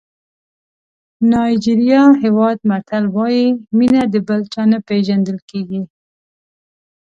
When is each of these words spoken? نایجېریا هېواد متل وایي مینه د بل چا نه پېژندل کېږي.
نایجېریا 1.29 2.03
هېواد 2.23 2.57
متل 2.69 3.03
وایي 3.15 3.45
مینه 3.77 4.03
د 4.13 4.15
بل 4.27 4.41
چا 4.53 4.61
نه 4.71 4.77
پېژندل 4.87 5.37
کېږي. 5.49 5.81